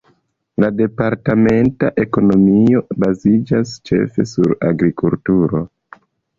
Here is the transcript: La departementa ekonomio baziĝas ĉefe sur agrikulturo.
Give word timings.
La 0.63 0.69
departementa 0.77 1.91
ekonomio 2.05 2.83
baziĝas 3.05 3.77
ĉefe 3.91 4.29
sur 4.35 4.59
agrikulturo. 4.73 5.67